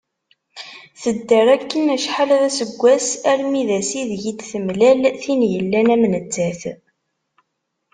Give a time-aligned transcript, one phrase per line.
[1.01, 6.61] Tedder akken acḥal d aseggas armi d ass i deg-i d-temlal tin yellan am nettat.